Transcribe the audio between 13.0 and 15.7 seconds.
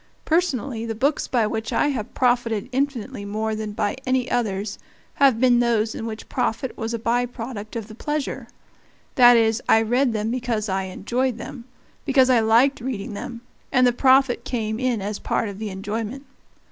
them, and the profit came in as part of the